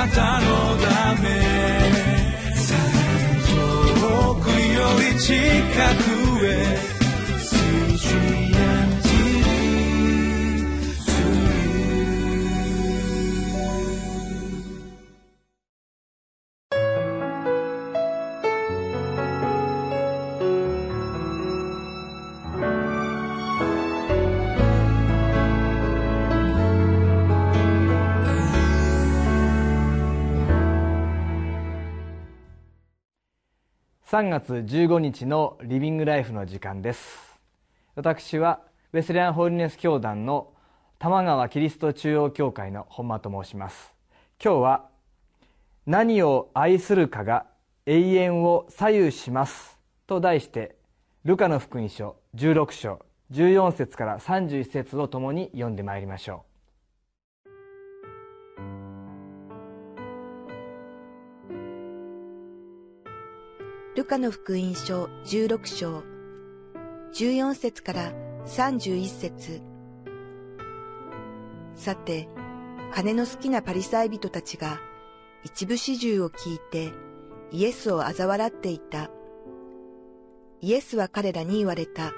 [0.00, 0.46] なたの
[0.78, 1.28] ため。
[4.00, 5.34] 遠くより近
[6.04, 6.09] く。
[34.10, 37.38] 3月15日のリビングライフの時間です。
[37.94, 38.58] 私は
[38.92, 40.52] ウェスレアンホーリネス教団の
[40.98, 43.94] 玉川キリスト中央教会の本間と申します。
[44.44, 44.88] 今日は
[45.86, 47.46] 何を愛するかが
[47.86, 49.78] 永遠を左右します
[50.08, 50.74] と題して
[51.24, 52.98] ルカの福音書16章
[53.30, 56.49] 14節から31節をともに読んでまいりましょう。
[64.00, 66.02] ルカの福音書16章、
[67.12, 68.12] 14節から
[68.46, 69.60] 31節
[71.74, 72.26] さて、
[72.94, 74.80] 金の好きなパリサイ人たちが
[75.44, 76.94] 一部始終を聞いて
[77.52, 79.10] イエスを嘲笑っていた。
[80.62, 82.14] イエスは彼らに言われた。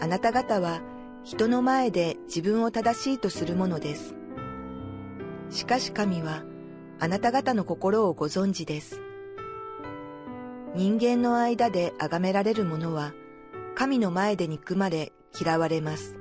[0.00, 0.80] あなた方は
[1.22, 4.16] 人の前で自分を正しいとするものです。
[5.50, 6.42] しかし神は
[6.98, 9.00] あなた方の心をご存知です。
[10.72, 13.12] 人間の間で崇められる者は、
[13.74, 16.16] 神の前で憎まれ嫌われます。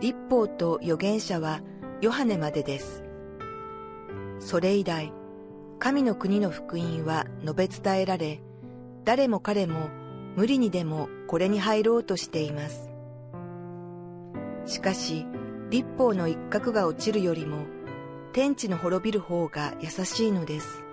[0.00, 1.60] 立法と預言者は
[2.00, 3.02] ヨハネまでです。
[4.38, 5.12] それ以来、
[5.80, 8.40] 神の国の福音は述べ伝えられ、
[9.04, 9.88] 誰も彼も
[10.36, 12.88] 無理にでもこれに入ろうとしています。
[14.66, 15.26] しかし、
[15.68, 17.64] 立法の一角が落ちるよりも、
[18.32, 20.83] 天地の滅びる方が優しいのです。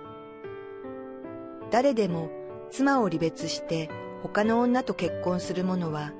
[1.72, 2.28] 誰でも
[2.70, 3.88] 妻を離別して
[4.22, 6.12] 他の女と結婚する者は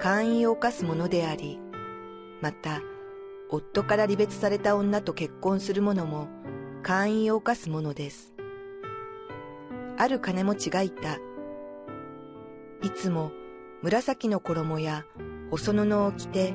[0.00, 1.58] 姦淫を犯す者であり、
[2.40, 2.80] また
[3.50, 6.28] 夫から離別された女と結婚する者も
[6.84, 8.32] 姦淫を犯す者です。
[9.98, 11.16] ある金持ちがいた。
[12.80, 13.32] いつも
[13.82, 15.04] 紫の衣や
[15.50, 16.54] 細布を着て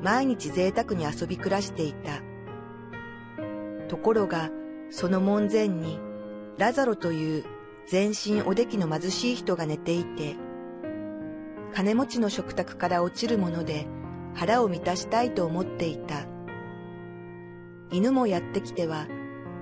[0.00, 2.22] 毎日贅沢に遊び暮らしていた。
[3.88, 4.50] ところが
[4.90, 5.98] その門前に
[6.56, 7.44] ラザロという
[7.90, 10.36] 全身おできの貧しい人が寝ていて、
[11.74, 13.88] 金持ちの食卓から落ちるもので
[14.32, 16.24] 腹を満たしたいと思っていた。
[17.90, 19.08] 犬もやってきては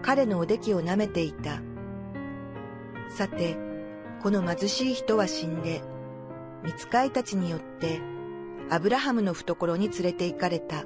[0.03, 1.63] 彼のおできを舐めていた。
[3.09, 3.57] さて、
[4.23, 5.81] この貧しい人は死んで、
[6.63, 7.99] 見つかいたちによって
[8.69, 10.85] アブラハムの懐に連れて行かれた。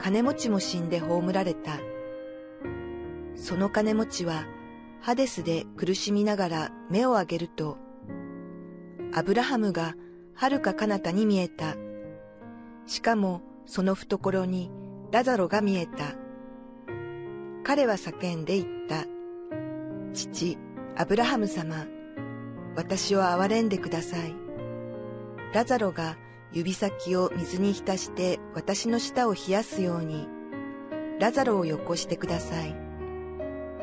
[0.00, 1.80] 金持ちも死んで葬られた。
[3.34, 4.44] その金持ちは
[5.06, 7.78] ハデスで苦しみながら目を上げると、
[9.14, 9.94] アブラハムが
[10.34, 11.76] 遥か彼方に見えた。
[12.86, 14.68] しかもその懐に
[15.12, 16.16] ラザロが見えた。
[17.62, 19.04] 彼は叫んで言った。
[20.12, 20.58] 父、
[20.96, 21.86] アブラハム様、
[22.74, 24.34] 私を憐れんでください。
[25.54, 26.16] ラザロが
[26.52, 30.26] 指先を水に浸して私の舌を冷やすように、
[31.20, 32.74] ラザロをよこしてください。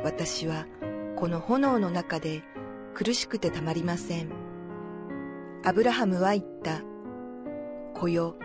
[0.03, 0.65] 私は
[1.15, 2.43] この炎の中で
[2.93, 4.29] 苦しくてたまりません。
[5.63, 6.81] アブラハムは言った。
[7.93, 8.35] 子よ、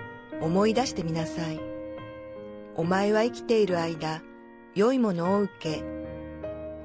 [0.41, 1.61] 思い出してみなさい。
[2.77, 4.23] お前は生きている間、
[4.75, 5.83] 良いものを受け、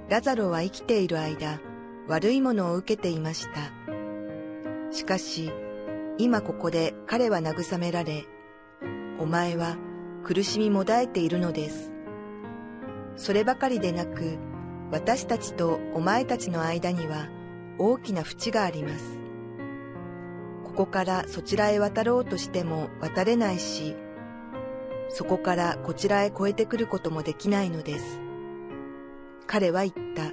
[0.09, 1.59] ラザロは生きている間、
[2.07, 3.71] 悪いものを受けていました。
[4.91, 5.51] しかし、
[6.17, 8.25] 今ここで彼は慰められ、
[9.19, 9.77] お前は
[10.23, 11.91] 苦しみもだえているのです。
[13.15, 14.37] そればかりでなく、
[14.93, 17.27] 私たちとお前たちの間には
[17.79, 19.17] 大きな淵があります。
[20.65, 23.95] ここからそちらへ渡ろうとしても渡れないし、
[25.09, 28.21] そこからこちらへ越えてくることもできないのです。
[29.47, 30.31] 彼は言った。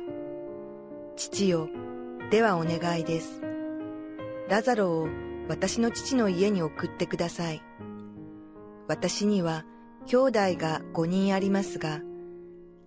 [1.16, 1.70] 父よ、
[2.30, 3.40] ではお願いです。
[4.50, 5.08] ラザロを
[5.48, 7.62] 私の父の家に送ってください。
[8.88, 9.64] 私には
[10.04, 12.00] 兄弟が五人ありますが、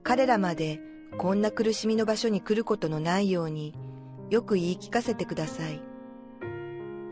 [0.04, 0.80] 彼らまで
[1.18, 3.74] こんな苦しみの場所に来ることのないように
[4.30, 5.82] よく言い聞かせてください。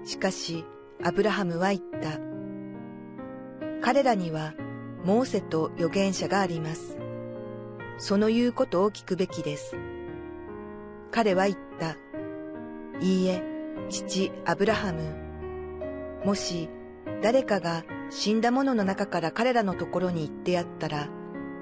[0.03, 0.65] しかし、
[1.03, 2.19] アブラハムは言った。
[3.81, 4.53] 彼らには
[5.05, 6.97] モーセと預言者があります。
[7.97, 9.75] その言うことを聞くべきです。
[11.11, 11.95] 彼は言った。
[12.99, 13.43] いいえ、
[13.89, 16.21] 父アブラハム。
[16.25, 16.69] もし
[17.21, 21.07] 誰かが死んだ者の中から彼らのところに行ってやったら、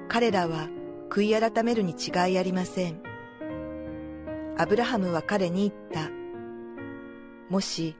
[0.08, 0.68] 彼らは
[1.10, 3.02] 悔い改めるに違いありません。
[4.56, 6.10] アブラハムは彼に言った。
[7.50, 7.96] もし、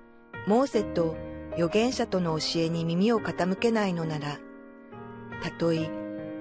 [0.46, 1.16] モーセと
[1.54, 4.38] 預言者との教えに耳を傾けないのなら、
[5.42, 5.90] たとえ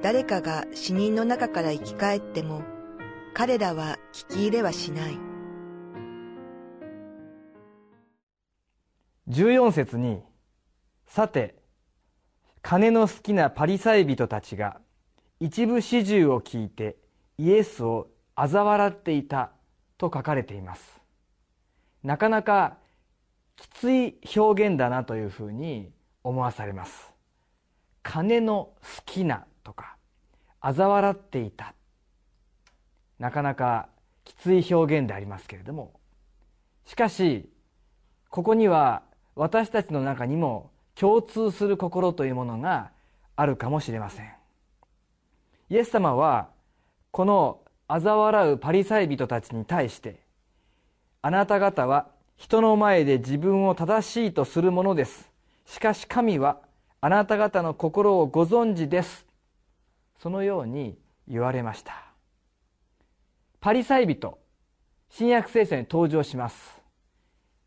[0.04, 2.62] 誰かが死人の中から生き返っても、
[3.33, 5.18] 彼らは聞き入れはしない。
[9.30, 10.21] 14節に、
[11.07, 11.56] さて、
[12.62, 14.80] 金の好きなパリサイ人たちが
[15.39, 16.97] 一部始終を聞いて
[17.38, 19.51] イエスを嘲笑っていた
[19.97, 21.00] と書かれています。
[22.03, 22.77] なかなか
[23.56, 25.91] きつい表現だなというふうに
[26.24, 27.13] 思わされます。
[28.03, 29.95] 金の好きなとか
[30.62, 31.74] 嘲笑っていた
[33.19, 33.89] なかなか
[34.24, 35.94] きつい表現でありますけれども
[36.85, 37.50] しかし
[38.30, 39.03] ここには
[39.35, 42.92] 私たちの中にも共通する心というものが
[43.35, 44.38] あるかもしれません
[45.69, 46.50] イエス様は
[47.12, 50.19] この嘲笑うパリサイ人たちに対して
[51.21, 52.07] あなた方は
[52.38, 55.30] 人の前で自分を正しいとするものです。
[55.66, 56.62] しかし神は
[57.01, 59.27] あなた方の心をご存知です。
[60.18, 61.94] そのように言われました。
[63.60, 64.38] パリサイ人
[65.10, 66.81] 新約聖書に登場します。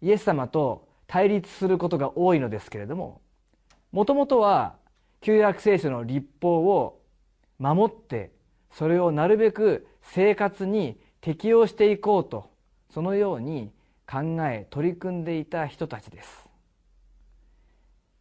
[0.00, 3.20] イエス様と対立することが多いのですけれども
[3.92, 4.76] もともとは
[5.20, 7.01] 旧約聖書の立法を
[7.62, 8.32] 守って
[8.72, 12.50] それをなるべく生活に適用していこうと
[12.90, 13.70] そのように
[14.10, 16.48] 考え取り組んでいた人たちです。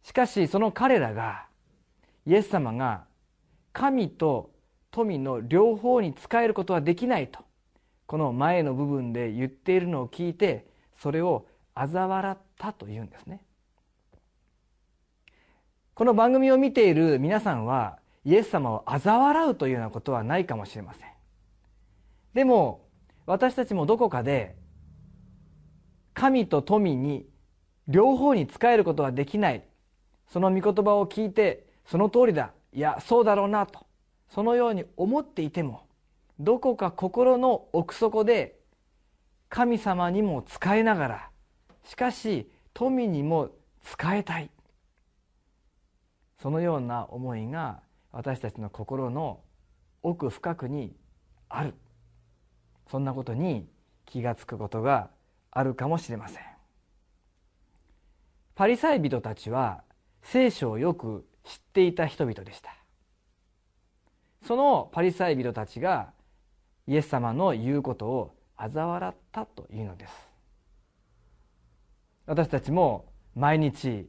[0.04, 1.46] しかしその彼らが
[2.24, 3.04] イエス様が
[3.72, 4.50] 神と
[4.90, 7.40] 富の両方に仕えることはできないと
[8.06, 10.66] この前の部分で言っているのを聞いて
[10.96, 13.42] それを嘲笑ったというんですね。
[15.94, 21.08] この番組を見ている皆さんはイエス様を嘲笑うというようなことはないかもしれません。
[22.34, 22.86] でも
[23.26, 24.56] 私たちもどこかで
[26.14, 27.26] 神と富に
[27.88, 29.64] 両方に仕えることはできない。
[30.28, 32.52] その御言葉を聞いてその通りだ。
[32.72, 33.86] いやそうだろうなと。
[34.28, 35.86] そのように思っていても
[36.38, 38.58] どこか心の奥底で
[39.48, 41.30] 神様にも仕えながら
[41.84, 43.50] しかし富にも
[43.82, 44.50] 仕えたい。
[46.40, 49.40] そのような思いが私たちの心の
[50.02, 50.94] 奥深くに
[51.48, 51.74] ある。
[52.90, 53.68] そんなことに
[54.04, 55.10] 気が付くことが
[55.50, 56.42] あるかもしれません。
[58.54, 59.82] パリサイ人たちは
[60.22, 62.74] 聖書をよく知っていた人々でした。
[64.46, 66.12] そのパリサイ人たちが
[66.86, 70.28] イエス様の言うことを嘲笑ったというのです。
[72.26, 74.08] 私たちも毎日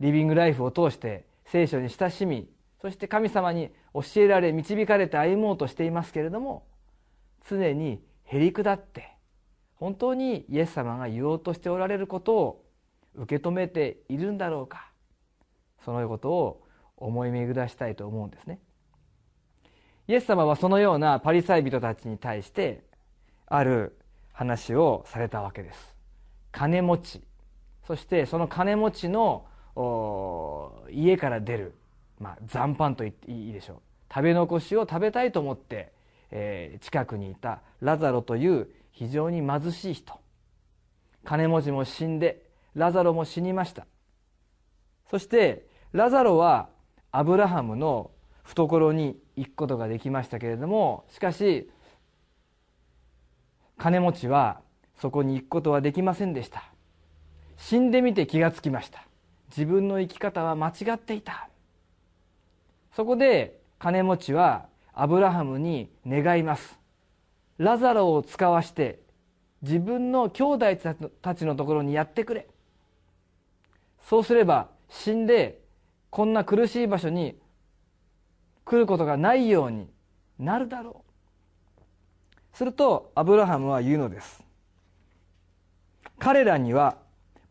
[0.00, 2.48] リビングライフを通して聖書に親しみ
[2.80, 6.66] そして神様に教えられ導かれて歩もうとしていますけれども
[7.48, 9.12] 常にへり下って
[9.74, 12.64] 本当にイエス様が言おうとしておられることを
[13.14, 14.90] 受け止めているんだろうか
[15.84, 16.62] そのことを
[16.96, 18.60] 思い巡らしたいと思うんですね。
[20.08, 22.82] イエス様はそのようなパリサイ人たちに対して
[23.46, 23.96] ある
[24.32, 25.94] 話をされたわけです。
[26.50, 27.22] 金持ち。
[27.86, 29.46] そしてその金持ちの
[30.90, 31.77] 家から出る、
[32.18, 33.76] まあ、残飯と言っていいでしょう。
[34.12, 35.92] 食べ残しを食べたいと思って、
[36.30, 40.18] えー、近くにいたラザロという非常に貧しい人。
[41.24, 42.42] 金持ちも死んで
[42.74, 43.86] ラザロも死にました。
[45.10, 46.68] そしてラザロは
[47.12, 48.10] アブラハムの
[48.44, 51.70] 懐に行くことができましたけれどもしかし
[53.76, 54.60] 金持ちは
[54.96, 56.64] そこに行くことはできませんでした。
[57.56, 59.06] 死んでみて気がつきました。
[59.50, 61.48] 自分の生き方は間違っていた。
[62.98, 66.80] そこで金持ちはアブラハムに願います。
[67.56, 68.98] ラザロを使わして
[69.62, 70.76] 自分の兄弟
[71.22, 72.48] たちのところにやってくれ。
[74.02, 75.60] そうすれば死んで
[76.10, 77.38] こんな苦しい場所に
[78.64, 79.88] 来ることがないように
[80.40, 81.04] なるだろ
[82.52, 82.56] う。
[82.56, 84.42] するとアブラハムは言うのです。
[86.18, 86.96] 彼らには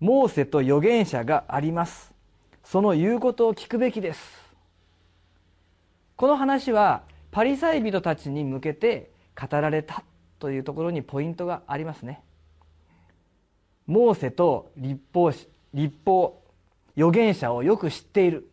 [0.01, 2.11] モーセと預言者があります。
[2.65, 4.46] その言うことを聞くべきです。
[6.17, 10.03] この話はパリサイ人たちに向けて語られた
[10.39, 12.23] というところにポイントがありますね。
[13.85, 15.31] モーセと立法
[15.73, 16.41] 立法
[16.97, 18.49] 預言者をよく知っている。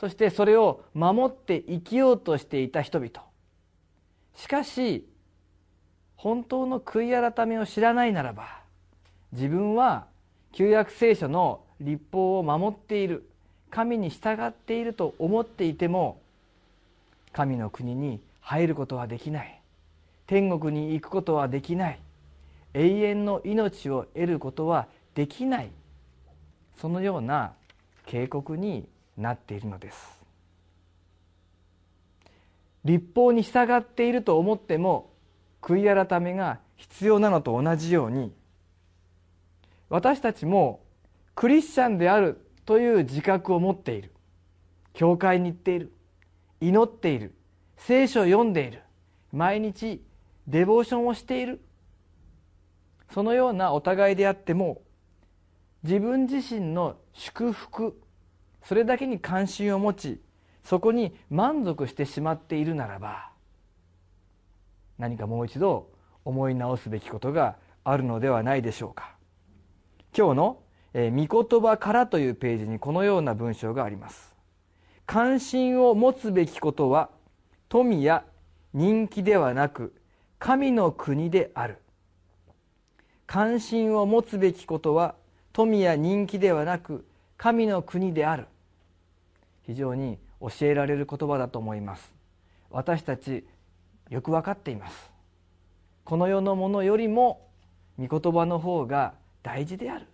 [0.00, 3.10] そしてそれを守って生きようとしていた人々。
[4.34, 5.06] しかし
[6.16, 8.62] 本当の悔い改めを知らないならば
[9.32, 10.06] 自分は
[10.52, 13.28] 旧約聖書の立法を守っている。
[13.68, 16.23] 神に従っていると思っていても
[17.34, 19.60] 神の国に入ることはできない。
[20.26, 22.00] 天国に行くことはできない。
[22.72, 25.70] 永遠の命を得ることはできない。
[26.80, 27.52] そのような
[28.06, 28.88] 警告に
[29.18, 30.22] なっているのです。
[32.84, 35.10] 立法に従っていると思っても
[35.62, 38.30] 悔い改めが必要なのと同じように
[39.88, 40.80] 私たちも
[41.34, 44.12] クリスチャンであるという自覚を持っている。
[44.92, 45.93] 教会に行っている。
[46.68, 47.34] 祈っている。
[47.76, 48.82] 聖書を読んでいる。
[49.32, 50.02] 毎日
[50.46, 51.60] デボーションをしている。
[53.10, 54.82] そのようなお互いであっても
[55.84, 58.00] 自分自身の祝福
[58.64, 60.20] それだけに関心を持ち
[60.64, 63.30] そこに満足してしまっているならば
[64.98, 65.90] 何かもう一度
[66.24, 69.14] 思い直すべきことがあるのではないでしょうか。
[70.16, 70.62] 今日の
[70.94, 74.33] 「御言葉から」というページにこのような文章があります。
[75.06, 77.10] 関心を持つべきことは
[77.68, 78.24] 富や
[78.72, 79.94] 人気ではなく
[80.38, 81.78] 神の国である。
[83.26, 85.14] 関心を持つべきことは
[85.52, 87.06] 富や人気ではなく
[87.36, 88.46] 神の国である。
[89.62, 92.14] 非常に教えられる言葉だと思います。
[92.70, 93.46] 私たち
[94.10, 95.10] よく分かっています。
[96.04, 97.48] この世のものよりも
[97.98, 100.06] 御言葉の方が大事である。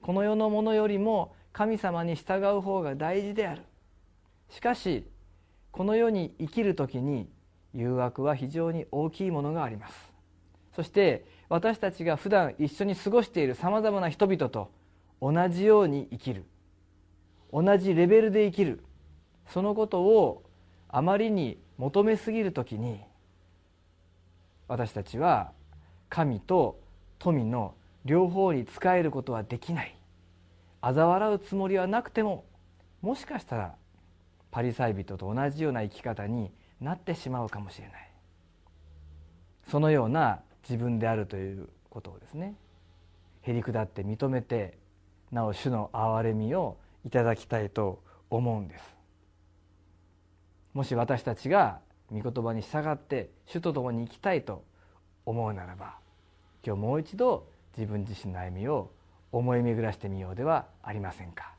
[0.00, 3.62] この世のものよりも神様に従う方が大事である。
[4.48, 5.06] しかし
[5.70, 7.28] この世に生きる時に
[7.74, 10.12] 誘惑は非常に大きいものがあります。
[10.74, 14.70] そして私たちが普段一緒に過ごしているさまざまな人々と
[15.20, 16.44] 同じように生きる。
[17.52, 18.84] 同じレベルで生きる。
[19.46, 20.44] そのことを
[20.88, 23.00] あまりに求めすぎる時に
[24.66, 25.52] 私たちは
[26.08, 26.80] 神と
[27.18, 27.74] 富の
[28.04, 29.94] 両方に仕えることはできない。
[30.80, 32.44] 嘲笑うつもりはなくても
[33.02, 33.74] もしかしたら
[34.50, 36.50] パリサイ人と同じような生き方に
[36.80, 38.10] なってしまうかもしれない。
[39.70, 42.54] そのような自分であるということをですね
[43.42, 44.78] へりくだって認めて
[45.30, 48.96] なお主の憐れみをいただきたいと思うんです。
[50.74, 54.64] もし私たちが御言葉に従って主と共に生きたいと
[55.26, 55.96] 思うならば
[56.64, 58.90] 今日もう一度自分自身の歩みを
[59.32, 61.57] 思い巡らしてみようではありませんか。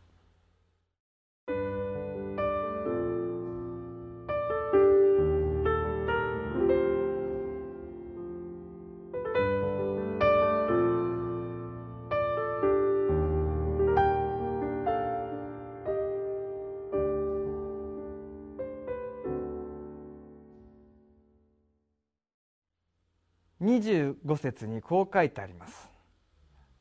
[23.80, 25.90] 25節にこう書いてあります。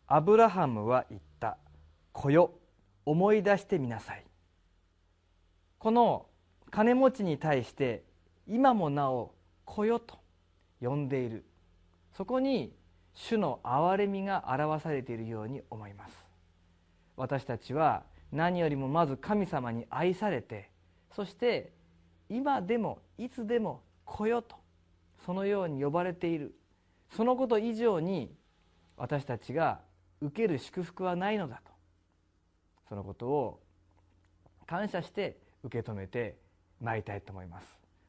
[0.06, 1.58] アブラハムは言った
[2.12, 2.52] 「子よ。
[3.04, 4.24] 思い出してみなさい」
[5.78, 6.26] この
[6.70, 8.04] 金持ちに対して
[8.46, 10.18] 今もなお「子よ」と
[10.80, 11.44] 呼んでいる。
[12.12, 12.76] そこに
[13.14, 16.26] 主の憐れみが表されているように思います。
[17.16, 20.70] 私たちは何よりもまず神様に愛されて
[21.12, 21.72] そして
[22.28, 24.56] 今でもいつでも「子よ」と
[25.24, 26.54] そのように呼ばれている。
[27.10, 28.34] そのこと以上に
[28.96, 29.80] 私たちが
[30.20, 31.72] 受ける祝福はないのだと。
[32.88, 33.60] そのことを
[34.66, 36.36] 感謝して受け止めて
[36.80, 37.66] まいりたいと思います。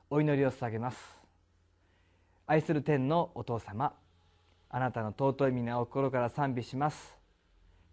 [0.10, 0.98] お祈りを捧げます。
[2.48, 3.94] 愛する天のお父様
[4.70, 7.16] あなたの尊い皆を心から賛美します。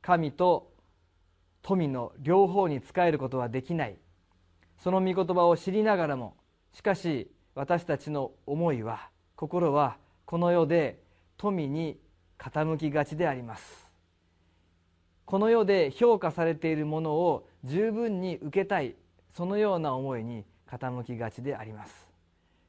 [0.02, 0.72] 神と
[1.62, 3.98] 富の両方に仕えることはできない。
[4.78, 6.36] その御言葉を知りながらも
[6.72, 9.96] しかし私たちの思いは心は
[10.26, 11.00] この世で
[11.36, 11.98] 富に
[12.36, 13.86] 傾きがちであります。
[15.24, 18.96] この世で評価されているものを十分に受けたい。
[19.32, 22.08] そのような思いに傾きがちであります。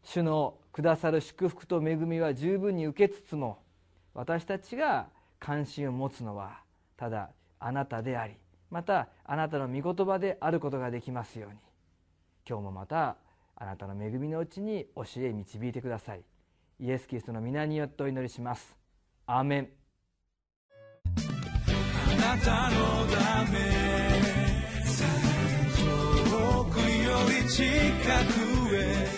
[0.04, 3.60] 主のくださる祝福と恵みは十分に受けつつも
[4.14, 5.08] 私たちが
[5.40, 6.60] 関心を持つのは
[6.96, 8.36] ただあなたであり
[8.70, 11.58] またあなたの御言葉であることができますように。
[12.48, 13.18] 今日もまた
[13.56, 16.22] あなたの恵みのうちに教え導いてください。
[16.80, 18.78] イエス・キリストの皆によってお祈りします。
[19.26, 19.70] アーメン。
[21.06, 23.58] あなたのため
[25.76, 29.18] 遠くより近くへ。